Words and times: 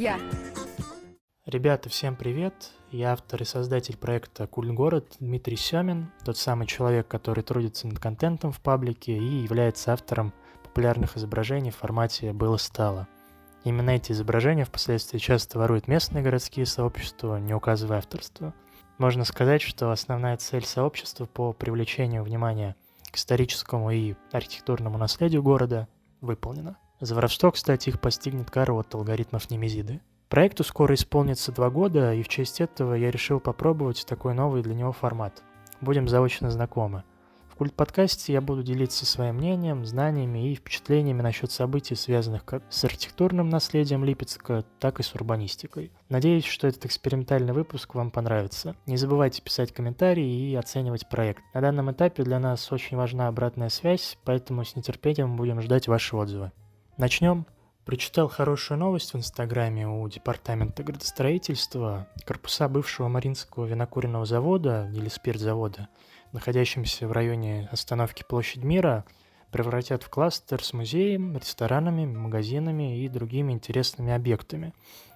друзья! 0.00 0.18
Ребята, 1.44 1.90
всем 1.90 2.16
привет! 2.16 2.54
Я 2.90 3.12
автор 3.12 3.42
и 3.42 3.44
создатель 3.44 3.98
проекта 3.98 4.46
Кульгород 4.46 5.16
Дмитрий 5.20 5.56
Семин, 5.56 6.10
тот 6.24 6.38
самый 6.38 6.66
человек, 6.66 7.06
который 7.06 7.44
трудится 7.44 7.86
над 7.86 7.98
контентом 7.98 8.50
в 8.50 8.60
паблике 8.62 9.12
и 9.12 9.42
является 9.42 9.92
автором 9.92 10.32
популярных 10.64 11.18
изображений 11.18 11.70
в 11.70 11.76
формате 11.76 12.32
«было-стало». 12.32 13.08
Именно 13.64 13.90
эти 13.90 14.12
изображения 14.12 14.64
впоследствии 14.64 15.18
часто 15.18 15.58
воруют 15.58 15.86
местные 15.86 16.24
городские 16.24 16.64
сообщества, 16.64 17.38
не 17.38 17.52
указывая 17.52 17.98
авторство. 17.98 18.54
Можно 18.96 19.26
сказать, 19.26 19.60
что 19.60 19.90
основная 19.90 20.38
цель 20.38 20.64
сообщества 20.64 21.26
по 21.26 21.52
привлечению 21.52 22.22
внимания 22.22 22.74
к 23.10 23.16
историческому 23.16 23.90
и 23.90 24.14
архитектурному 24.32 24.96
наследию 24.96 25.42
города 25.42 25.88
выполнена. 26.22 26.78
За 27.00 27.14
воровство, 27.14 27.50
кстати, 27.50 27.88
их 27.88 27.98
постигнет 27.98 28.50
кара 28.50 28.74
от 28.74 28.94
алгоритмов 28.94 29.50
Немезиды. 29.50 30.00
Проекту 30.28 30.64
скоро 30.64 30.94
исполнится 30.94 31.50
два 31.50 31.70
года, 31.70 32.12
и 32.12 32.22
в 32.22 32.28
честь 32.28 32.60
этого 32.60 32.94
я 32.94 33.10
решил 33.10 33.40
попробовать 33.40 34.04
такой 34.06 34.34
новый 34.34 34.62
для 34.62 34.74
него 34.74 34.92
формат. 34.92 35.42
Будем 35.80 36.08
заочно 36.08 36.50
знакомы. 36.50 37.04
В 37.48 37.56
культ-подкасте 37.56 38.34
я 38.34 38.40
буду 38.40 38.62
делиться 38.62 39.04
своим 39.06 39.36
мнением, 39.36 39.84
знаниями 39.84 40.50
и 40.50 40.54
впечатлениями 40.54 41.20
насчет 41.20 41.50
событий, 41.50 41.94
связанных 41.94 42.44
как 42.44 42.62
с 42.68 42.84
архитектурным 42.84 43.48
наследием 43.48 44.04
Липецка, 44.04 44.64
так 44.78 45.00
и 45.00 45.02
с 45.02 45.14
урбанистикой. 45.14 45.92
Надеюсь, 46.10 46.44
что 46.44 46.68
этот 46.68 46.84
экспериментальный 46.84 47.52
выпуск 47.54 47.94
вам 47.94 48.10
понравится. 48.10 48.76
Не 48.86 48.98
забывайте 48.98 49.42
писать 49.42 49.72
комментарии 49.72 50.50
и 50.50 50.54
оценивать 50.54 51.08
проект. 51.08 51.42
На 51.54 51.62
данном 51.62 51.90
этапе 51.90 52.22
для 52.24 52.38
нас 52.38 52.70
очень 52.72 52.96
важна 52.96 53.28
обратная 53.28 53.70
связь, 53.70 54.18
поэтому 54.24 54.64
с 54.64 54.76
нетерпением 54.76 55.36
будем 55.36 55.60
ждать 55.60 55.88
ваши 55.88 56.14
отзывы. 56.14 56.52
Начнем. 57.00 57.46
Прочитал 57.86 58.28
хорошую 58.28 58.76
новость 58.76 59.14
в 59.14 59.16
Инстаграме 59.16 59.88
у 59.88 60.06
Департамента 60.06 60.82
градостроительства. 60.82 62.06
Корпуса 62.26 62.68
бывшего 62.68 63.08
Маринского 63.08 63.64
винокуренного 63.64 64.26
завода 64.26 64.86
или 64.94 65.08
спиртзавода, 65.08 65.88
находящимся 66.32 67.08
в 67.08 67.12
районе 67.12 67.70
остановки 67.72 68.22
Площадь 68.22 68.64
Мира, 68.64 69.06
превратят 69.50 70.02
в 70.02 70.10
кластер 70.10 70.62
с 70.62 70.74
музеем, 70.74 71.38
ресторанами, 71.38 72.04
магазинами 72.04 73.02
и 73.02 73.08
другими 73.08 73.54
интересными 73.54 74.12
объектами. 74.12 74.74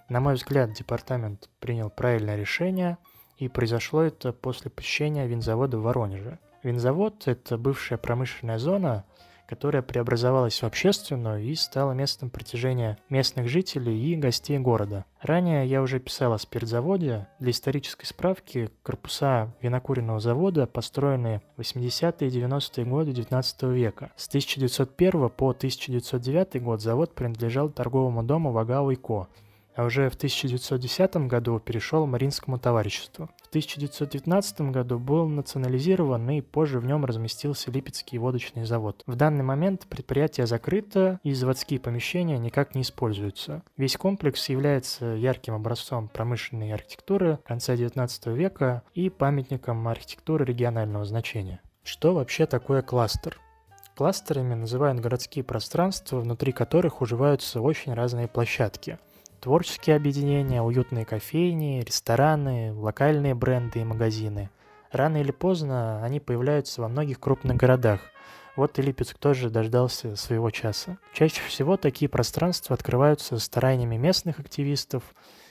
На 0.08 0.20
мой 0.20 0.36
взгляд, 0.36 0.72
департамент 0.72 1.50
принял 1.60 1.90
правильное 1.90 2.36
решение, 2.36 2.96
и 3.36 3.48
произошло 3.48 4.00
это 4.00 4.32
после 4.32 4.70
посещения 4.70 5.26
винзавода 5.26 5.76
в 5.76 5.82
Воронеже. 5.82 6.38
Винзавод– 6.62 7.24
это 7.28 7.58
бывшая 7.58 7.98
промышленная 7.98 8.58
зона– 8.58 9.04
которая 9.46 9.82
преобразовалась 9.82 10.60
в 10.60 10.64
общественную 10.64 11.42
и 11.42 11.54
стала 11.54 11.92
местом 11.92 12.30
притяжения 12.30 12.98
местных 13.08 13.48
жителей 13.48 13.98
и 13.98 14.16
гостей 14.16 14.58
города. 14.58 15.04
Ранее 15.20 15.66
я 15.66 15.82
уже 15.82 16.00
писал 16.00 16.32
о 16.32 16.38
спиртзаводе. 16.38 17.28
Для 17.38 17.50
исторической 17.50 18.04
справки, 18.04 18.70
корпуса 18.82 19.54
винокуренного 19.60 20.20
завода 20.20 20.66
построены 20.66 21.40
в 21.56 21.60
80-е 21.60 22.28
и 22.28 22.30
90-е 22.30 22.84
годы 22.84 23.12
19 23.12 23.62
века. 23.64 24.12
С 24.16 24.28
1901 24.28 25.30
по 25.30 25.50
1909 25.50 26.62
год 26.62 26.82
завод 26.82 27.14
принадлежал 27.14 27.70
торговому 27.70 28.22
дому 28.22 28.52
Вагау 28.52 28.90
и 28.90 28.96
Ко, 28.96 29.28
а 29.74 29.84
уже 29.84 30.08
в 30.08 30.14
1910 30.14 31.16
году 31.28 31.58
перешел 31.58 32.06
Маринскому 32.06 32.58
товариществу. 32.58 33.28
В 33.42 33.48
1919 33.48 34.60
году 34.72 34.98
был 34.98 35.28
национализирован 35.28 36.28
и 36.30 36.40
позже 36.40 36.80
в 36.80 36.86
нем 36.86 37.04
разместился 37.04 37.70
Липецкий 37.70 38.18
водочный 38.18 38.64
завод. 38.64 39.02
В 39.06 39.16
данный 39.16 39.44
момент 39.44 39.86
предприятие 39.88 40.46
закрыто 40.46 41.20
и 41.22 41.32
заводские 41.32 41.80
помещения 41.80 42.38
никак 42.38 42.74
не 42.74 42.82
используются. 42.82 43.62
Весь 43.76 43.96
комплекс 43.96 44.48
является 44.48 45.06
ярким 45.06 45.54
образцом 45.54 46.08
промышленной 46.08 46.72
архитектуры 46.72 47.38
конца 47.44 47.76
19 47.76 48.26
века 48.26 48.82
и 48.94 49.10
памятником 49.10 49.86
архитектуры 49.88 50.44
регионального 50.44 51.04
значения. 51.04 51.60
Что 51.82 52.14
вообще 52.14 52.46
такое 52.46 52.82
кластер? 52.82 53.38
Кластерами 53.96 54.54
называют 54.54 54.98
городские 54.98 55.44
пространства, 55.44 56.18
внутри 56.18 56.50
которых 56.50 57.00
уживаются 57.00 57.60
очень 57.60 57.94
разные 57.94 58.26
площадки– 58.26 58.98
Творческие 59.44 59.96
объединения, 59.96 60.62
уютные 60.62 61.04
кофейни, 61.04 61.82
рестораны, 61.82 62.72
локальные 62.72 63.34
бренды 63.34 63.82
и 63.82 63.84
магазины. 63.84 64.48
Рано 64.90 65.18
или 65.18 65.32
поздно 65.32 66.02
они 66.02 66.18
появляются 66.18 66.80
во 66.80 66.88
многих 66.88 67.20
крупных 67.20 67.58
городах. 67.58 68.00
Вот 68.56 68.78
и 68.78 68.82
Липецк 68.82 69.18
тоже 69.18 69.50
дождался 69.50 70.16
своего 70.16 70.48
часа. 70.48 70.96
Чаще 71.12 71.42
всего 71.42 71.76
такие 71.76 72.08
пространства 72.08 72.72
открываются 72.72 73.38
стараниями 73.38 73.98
местных 73.98 74.40
активистов 74.40 75.02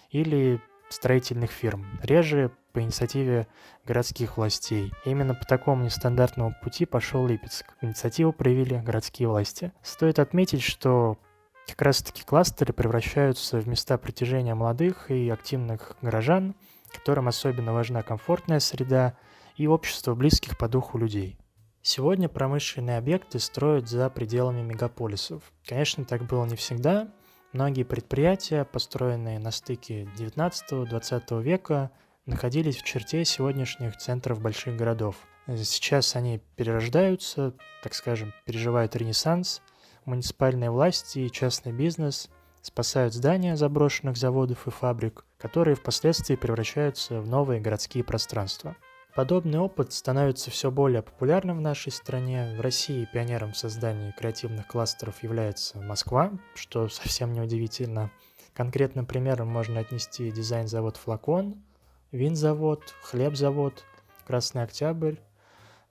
или 0.09 0.59
строительных 0.89 1.51
фирм, 1.51 1.85
реже 2.01 2.49
по 2.71 2.81
инициативе 2.81 3.45
городских 3.85 4.37
властей. 4.37 4.91
Именно 5.05 5.35
по 5.35 5.45
такому 5.45 5.83
нестандартному 5.83 6.55
пути 6.63 6.87
пошел 6.87 7.27
Липецк. 7.27 7.67
Инициативу 7.81 8.33
проявили 8.33 8.81
городские 8.83 9.27
власти. 9.27 9.71
Стоит 9.83 10.17
отметить, 10.17 10.63
что 10.63 11.19
как 11.67 11.81
раз-таки 11.81 12.23
кластеры 12.23 12.73
превращаются 12.73 13.59
в 13.59 13.67
места 13.67 13.97
притяжения 13.97 14.55
молодых 14.55 15.09
и 15.09 15.29
активных 15.29 15.95
горожан, 16.01 16.55
которым 16.91 17.27
особенно 17.27 17.73
важна 17.73 18.03
комфортная 18.03 18.59
среда 18.59 19.15
и 19.55 19.67
общество 19.67 20.13
близких 20.13 20.57
по 20.57 20.67
духу 20.67 20.97
людей. 20.97 21.37
Сегодня 21.81 22.29
промышленные 22.29 22.97
объекты 22.97 23.39
строят 23.39 23.89
за 23.89 24.09
пределами 24.09 24.61
мегаполисов. 24.61 25.43
Конечно, 25.65 26.05
так 26.05 26.23
было 26.23 26.45
не 26.45 26.55
всегда. 26.55 27.11
Многие 27.51 27.83
предприятия, 27.83 28.63
построенные 28.65 29.39
на 29.39 29.51
стыке 29.51 30.07
19-20 30.17 31.41
века, 31.41 31.91
находились 32.25 32.77
в 32.77 32.83
черте 32.83 33.25
сегодняшних 33.25 33.97
центров 33.97 34.41
больших 34.41 34.77
городов. 34.77 35.17
Сейчас 35.47 36.15
они 36.15 36.41
перерождаются, 36.55 37.53
так 37.83 37.93
скажем, 37.93 38.33
переживают 38.45 38.95
ренессанс– 38.95 39.61
муниципальные 40.05 40.71
власти 40.71 41.19
и 41.19 41.31
частный 41.31 41.71
бизнес 41.71 42.29
спасают 42.61 43.13
здания 43.13 43.55
заброшенных 43.55 44.17
заводов 44.17 44.67
и 44.67 44.71
фабрик, 44.71 45.25
которые 45.37 45.75
впоследствии 45.75 46.35
превращаются 46.35 47.19
в 47.19 47.27
новые 47.27 47.59
городские 47.59 48.03
пространства. 48.03 48.75
Подобный 49.15 49.59
опыт 49.59 49.93
становится 49.93 50.49
все 50.49 50.71
более 50.71 51.03
популярным 51.03 51.57
в 51.57 51.61
нашей 51.61 51.91
стране. 51.91 52.55
В 52.57 52.61
России 52.61 53.07
пионером 53.13 53.51
в 53.53 53.57
создании 53.57 54.11
креативных 54.11 54.67
кластеров 54.67 55.21
является 55.21 55.79
Москва, 55.79 56.31
что 56.55 56.87
совсем 56.89 57.31
не 57.31 57.41
удивительно. 57.41 58.09
Конкретным 58.53 59.05
примером 59.05 59.49
можно 59.49 59.79
отнести 59.81 60.31
дизайн-завод 60.31 60.97
«Флакон», 60.97 61.63
винзавод, 62.11 62.81
хлебзавод, 63.03 63.83
«Красный 64.25 64.63
Октябрь» 64.63 65.17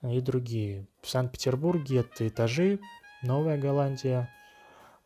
и 0.02 0.20
другие. 0.20 0.88
В 1.00 1.08
Санкт-Петербурге 1.08 2.00
это 2.00 2.26
этажи, 2.26 2.80
Новая 3.22 3.56
Голландия. 3.56 4.28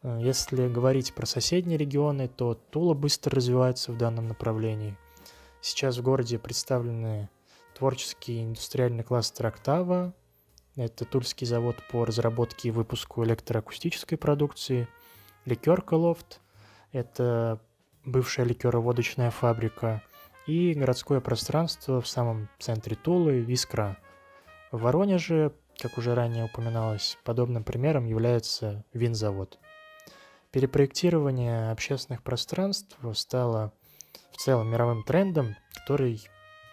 Э, 0.02 0.18
если 0.20 0.68
говорить 0.68 1.14
про 1.14 1.26
соседние 1.26 1.76
регионы, 1.76 2.28
то 2.28 2.54
Тула 2.54 2.94
быстро 2.94 3.36
развивается 3.36 3.92
в 3.92 3.98
данном 3.98 4.26
направлении. 4.26 4.96
Сейчас 5.60 5.98
в 5.98 6.02
городе 6.02 6.38
представлены 6.38 7.28
творческий 7.74 8.42
индустриальный 8.42 9.04
кластер 9.04 9.46
«Октава», 9.46 10.14
это 10.76 11.04
Тульский 11.04 11.46
завод 11.46 11.76
по 11.90 12.04
разработке 12.04 12.68
и 12.68 12.70
выпуску 12.70 13.24
электроакустической 13.24 14.18
продукции, 14.18 14.88
Ликерка 15.46 15.94
Лофт, 15.94 16.40
это 16.92 17.60
бывшая 18.04 18.44
ликероводочная 18.44 19.30
фабрика, 19.30 20.02
и 20.46 20.74
городское 20.74 21.20
пространство 21.20 22.00
в 22.00 22.06
самом 22.06 22.48
центре 22.58 22.94
Тулы, 22.94 23.40
Вискра. 23.40 23.98
В 24.70 24.82
Воронеже 24.82 25.52
как 25.80 25.98
уже 25.98 26.14
ранее 26.14 26.44
упоминалось, 26.44 27.18
подобным 27.24 27.64
примером 27.64 28.06
является 28.06 28.84
винзавод. 28.92 29.58
Перепроектирование 30.50 31.70
общественных 31.70 32.22
пространств 32.22 32.96
стало 33.14 33.72
в 34.32 34.36
целом 34.36 34.70
мировым 34.70 35.02
трендом, 35.02 35.56
который 35.74 36.22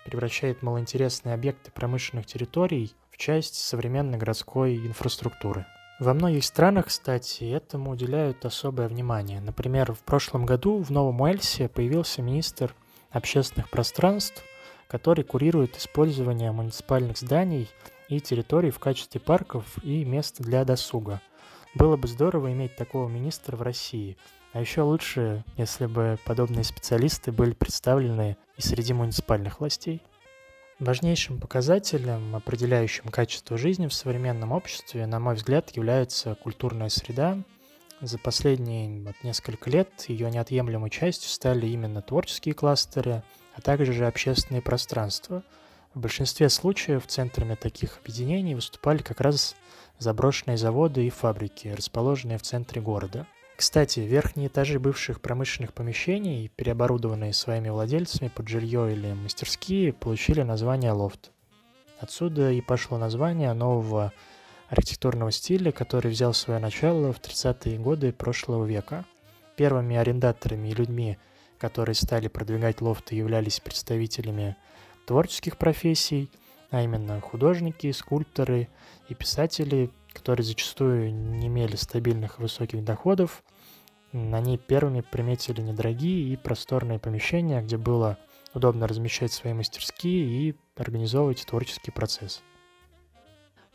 превращает 0.05 0.61
малоинтересные 0.61 1.33
объекты 1.33 1.71
промышленных 1.71 2.25
территорий 2.25 2.93
в 3.09 3.17
часть 3.17 3.55
современной 3.55 4.17
городской 4.17 4.75
инфраструктуры. 4.77 5.65
Во 5.99 6.13
многих 6.13 6.43
странах, 6.43 6.87
кстати, 6.87 7.43
этому 7.43 7.91
уделяют 7.91 8.43
особое 8.45 8.87
внимание. 8.87 9.39
Например, 9.39 9.93
в 9.93 9.99
прошлом 9.99 10.45
году 10.45 10.81
в 10.81 10.89
Новом 10.89 11.21
Уэльсе 11.21 11.69
появился 11.69 12.21
министр 12.21 12.75
общественных 13.11 13.69
пространств, 13.69 14.43
который 14.87 15.23
курирует 15.23 15.77
использование 15.77 16.51
муниципальных 16.51 17.17
зданий 17.17 17.69
и 18.09 18.19
территорий 18.19 18.71
в 18.71 18.79
качестве 18.79 19.19
парков 19.19 19.65
и 19.83 20.05
мест 20.05 20.39
для 20.39 20.65
досуга. 20.65 21.21
Было 21.75 21.97
бы 21.97 22.07
здорово 22.07 22.51
иметь 22.51 22.75
такого 22.75 23.07
министра 23.07 23.55
в 23.55 23.61
России. 23.61 24.17
А 24.51 24.61
еще 24.61 24.81
лучше, 24.81 25.43
если 25.57 25.87
бы 25.87 26.19
подобные 26.25 26.63
специалисты 26.63 27.31
были 27.31 27.53
представлены 27.53 28.37
и 28.57 28.61
среди 28.61 28.93
муниципальных 28.93 29.59
властей. 29.59 30.03
Важнейшим 30.79 31.39
показателем, 31.39 32.35
определяющим 32.35 33.09
качество 33.09 33.57
жизни 33.57 33.87
в 33.87 33.93
современном 33.93 34.51
обществе, 34.51 35.05
на 35.07 35.19
мой 35.19 35.35
взгляд, 35.35 35.71
является 35.75 36.35
культурная 36.35 36.89
среда, 36.89 37.37
За 38.01 38.17
последние 38.17 39.01
вот, 39.05 39.15
несколько 39.23 39.69
лет 39.69 39.89
ее 40.09 40.29
неотъемлемой 40.29 40.89
частью 40.89 41.29
стали 41.29 41.67
именно 41.67 42.01
творческие 42.01 42.53
кластеры, 42.53 43.23
а 43.55 43.61
также 43.61 43.93
же 43.93 44.05
общественные 44.07 44.61
пространства. 44.61 45.41
В 45.93 45.99
большинстве 45.99 46.49
случаев 46.49 47.05
центрами 47.05 47.53
таких 47.53 47.99
объединений 47.99 48.55
выступали 48.55 48.97
как 48.97 49.21
раз 49.21 49.55
заброшенные 49.99 50.57
заводы 50.57 51.05
и 51.05 51.11
фабрики, 51.11 51.67
расположенные 51.67 52.39
в 52.39 52.41
центре 52.41 52.81
города. 52.81 53.27
Кстати, 53.55 53.99
верхние 53.99 54.47
этажи 54.47 54.79
бывших 54.79 55.21
промышленных 55.21 55.71
помещений, 55.71 56.51
переоборудованные 56.55 57.31
своими 57.33 57.69
владельцами 57.69 58.29
под 58.29 58.47
жилье 58.47 58.91
или 58.91 59.13
мастерские, 59.13 59.93
получили 59.93 60.41
название 60.41 60.93
лофт. 60.93 61.31
Отсюда 61.99 62.51
и 62.51 62.61
пошло 62.61 62.97
название 62.97 63.53
нового 63.53 64.11
архитектурного 64.69 65.31
стиля, 65.31 65.71
который 65.71 66.09
взял 66.09 66.33
свое 66.33 66.59
начало 66.59 67.13
в 67.13 67.21
30-е 67.21 67.77
годы 67.77 68.11
прошлого 68.11 68.65
века. 68.65 69.05
Первыми 69.55 69.95
арендаторами 69.95 70.69
и 70.69 70.73
людьми, 70.73 71.19
которые 71.59 71.93
стали 71.93 72.27
продвигать 72.27 72.81
лофты, 72.81 73.13
являлись 73.13 73.59
представителями 73.59 74.57
творческих 75.05 75.57
профессий, 75.57 76.29
а 76.69 76.81
именно 76.81 77.19
художники, 77.21 77.91
скульпторы 77.91 78.67
и 79.09 79.13
писатели, 79.13 79.91
которые 80.13 80.43
зачастую 80.43 81.13
не 81.13 81.47
имели 81.47 81.75
стабильных 81.75 82.39
высоких 82.39 82.83
доходов. 82.83 83.43
Они 84.11 84.57
первыми 84.57 85.01
приметили 85.01 85.61
недорогие 85.61 86.33
и 86.33 86.37
просторные 86.37 86.99
помещения, 86.99 87.61
где 87.61 87.77
было 87.77 88.17
удобно 88.53 88.87
размещать 88.87 89.33
свои 89.33 89.53
мастерские 89.53 90.25
и 90.25 90.55
организовывать 90.75 91.45
творческий 91.45 91.91
процесс. 91.91 92.43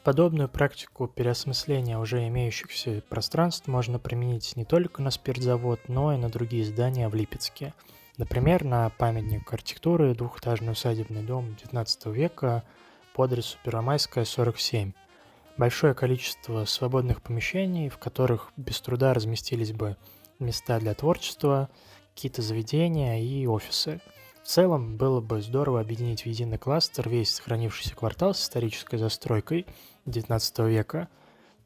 Подобную 0.05 0.49
практику 0.49 1.09
переосмысления 1.09 1.99
уже 1.99 2.27
имеющихся 2.29 3.03
пространств 3.09 3.67
можно 3.67 3.99
применить 3.99 4.57
не 4.57 4.65
только 4.65 5.03
на 5.03 5.11
спиртзавод, 5.11 5.89
но 5.89 6.15
и 6.15 6.17
на 6.17 6.31
другие 6.31 6.65
здания 6.65 7.09
в 7.09 7.15
Липецке. 7.15 7.75
Например, 8.19 8.65
на 8.65 8.91
памятник 8.91 9.51
архитектуры 9.53 10.15
двухэтажный 10.15 10.73
усадебный 10.73 11.23
дом 11.23 11.57
XIX 11.59 12.13
века 12.13 12.65
по 13.15 13.25
адресу 13.25 13.57
Первомайская, 13.65 14.25
47. 14.25 14.93
Большое 15.57 15.95
количество 15.95 16.65
свободных 16.67 17.23
помещений, 17.23 17.89
в 17.89 17.97
которых 17.97 18.53
без 18.57 18.81
труда 18.81 19.15
разместились 19.15 19.73
бы 19.73 19.97
места 20.39 20.79
для 20.79 20.93
творчества, 20.95 21.71
какие-то 22.15 22.43
заведения 22.43 23.19
и 23.23 23.47
офисы– 23.47 24.03
в 24.49 24.51
целом, 24.51 24.97
было 24.97 25.21
бы 25.21 25.43
здорово 25.43 25.79
объединить 25.79 26.23
в 26.23 26.27
единый 26.27 26.57
кластер 26.57 27.07
весь 27.07 27.35
сохранившийся 27.35 27.95
квартал 27.95 28.33
с 28.33 28.43
исторической 28.43 28.97
застройкой 28.97 29.67
XIX 30.07 30.71
века, 30.71 31.09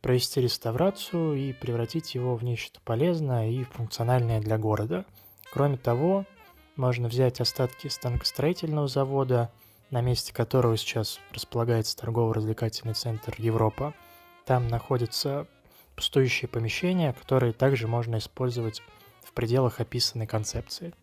провести 0.00 0.40
реставрацию 0.40 1.34
и 1.36 1.52
превратить 1.52 2.16
его 2.16 2.34
в 2.34 2.42
нечто 2.42 2.80
полезное 2.84 3.50
и 3.50 3.62
функциональное 3.62 4.40
для 4.40 4.58
города. 4.58 5.04
Кроме 5.52 5.76
того, 5.76 6.26
можно 6.76 7.08
взять 7.08 7.40
остатки 7.40 7.88
станкостроительного 7.88 8.88
завода, 8.88 9.50
на 9.90 10.00
месте 10.00 10.32
которого 10.32 10.76
сейчас 10.76 11.20
располагается 11.32 11.96
торгово-развлекательный 11.98 12.94
центр 12.94 13.34
Европа. 13.38 13.94
Там 14.46 14.68
находятся 14.68 15.46
пустующие 15.94 16.48
помещения, 16.48 17.12
которые 17.12 17.52
также 17.52 17.86
можно 17.86 18.18
использовать 18.18 18.82
в 19.22 19.32
пределах 19.32 19.80
описанной 19.80 20.26
концепции. 20.26 20.94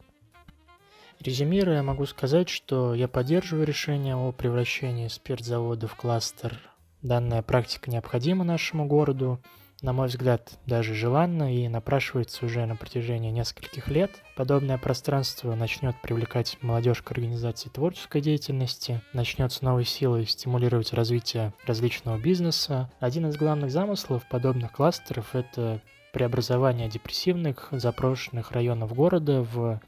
Резюмируя, 1.20 1.84
могу 1.84 2.06
сказать, 2.06 2.50
что 2.50 2.94
я 2.94 3.08
поддерживаю 3.08 3.68
решение 3.68 4.16
о 4.16 4.32
превращении 4.32 5.10
спиртзавода 5.10 5.88
в 5.88 5.96
кластер. 5.96 6.58
Данная 7.02 7.42
практика 7.42 7.92
необходима 7.92 8.44
нашему 8.44 8.86
городу, 8.86 9.40
на 9.82 9.94
мой 9.94 10.08
взгляд, 10.08 10.60
даже 10.66 10.94
желанна 10.94 11.56
и 11.56 11.68
напрашивается 11.68 12.46
уже 12.46 12.66
на 12.66 12.76
протяжении 12.76 13.32
нескольких 13.32 13.88
лет. 13.88 14.12
Подобное 14.36 14.78
пространство 14.78 15.56
начнет 15.56 15.96
привлекать 16.02 16.58
молодежь 16.62 17.02
к 17.02 17.12
организации 17.12 17.70
творческой 17.70 18.22
деятельности, 18.22 19.02
начнет 19.14 19.52
с 19.54 19.62
новой 19.62 19.86
силой 19.86 20.26
стимулировать 20.26 20.92
развитие 20.94 21.54
различного 21.66 22.18
бизнеса. 22.18 22.92
Один 23.00 23.28
из 23.28 23.38
главных 23.38 23.72
замыслов 23.72 24.28
подобных 24.28 24.74
кластеров– 24.74 25.28
это 25.34 25.82
преобразование 26.12 26.90
депрессивных, 26.90 27.70
запрошенных 27.72 28.52
районов 28.52 28.94
города 28.94 29.44
в 29.44 29.80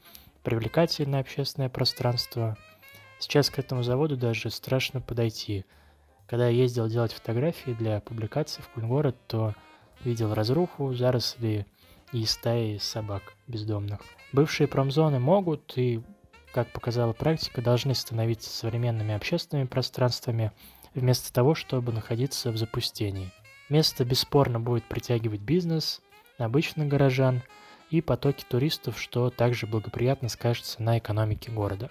привлекательное 0.42 1.20
общественное 1.20 1.68
пространство. 1.68 2.56
Сейчас 3.18 3.50
к 3.50 3.58
этому 3.58 3.82
заводу 3.82 4.16
даже 4.16 4.50
страшно 4.50 5.00
подойти. 5.00 5.64
Когда 6.26 6.48
я 6.48 6.62
ездил 6.62 6.88
делать 6.88 7.12
фотографии 7.12 7.72
для 7.72 8.00
публикаций 8.00 8.62
в 8.62 8.68
Кульгород, 8.70 9.16
то 9.26 9.54
видел 10.04 10.34
разруху, 10.34 10.92
заросли 10.94 11.66
и 12.12 12.24
стаи 12.24 12.78
собак 12.78 13.34
бездомных. 13.46 14.00
Бывшие 14.32 14.66
промзоны 14.66 15.18
могут 15.18 15.72
и, 15.76 16.02
как 16.52 16.68
показала 16.72 17.12
практика, 17.12 17.62
должны 17.62 17.94
становиться 17.94 18.50
современными 18.50 19.14
общественными 19.14 19.66
пространствами, 19.66 20.52
вместо 20.94 21.32
того, 21.32 21.54
чтобы 21.54 21.92
находиться 21.92 22.50
в 22.50 22.56
запустении. 22.56 23.32
Место 23.68 24.04
бесспорно 24.04 24.60
будет 24.60 24.84
притягивать 24.84 25.40
бизнес, 25.40 26.02
обычных 26.38 26.88
горожан– 26.88 27.42
и 27.92 28.00
потоки 28.00 28.42
туристов, 28.48 28.98
что 28.98 29.28
также 29.28 29.66
благоприятно 29.66 30.30
скажется 30.30 30.82
на 30.82 30.98
экономике 30.98 31.52
города. 31.52 31.90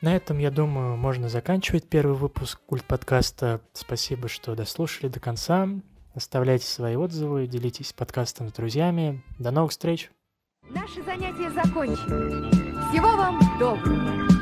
На 0.00 0.16
этом, 0.16 0.38
я 0.38 0.50
думаю, 0.50 0.96
можно 0.96 1.28
заканчивать 1.28 1.86
первый 1.86 2.16
выпуск 2.16 2.60
культ 2.66 2.84
подкаста. 2.84 3.60
Спасибо, 3.74 4.28
что 4.28 4.54
дослушали 4.54 5.08
до 5.08 5.20
конца. 5.20 5.68
Оставляйте 6.14 6.66
свои 6.66 6.94
отзывы, 6.94 7.46
делитесь 7.48 7.92
подкастом 7.92 8.48
с 8.48 8.52
друзьями. 8.52 9.22
До 9.38 9.50
новых 9.50 9.72
встреч! 9.72 10.10
Наши 10.70 11.02
занятия 11.02 11.50
закончены. 11.50 12.50
Всего 12.90 13.16
вам 13.16 13.40
доброго! 13.58 14.33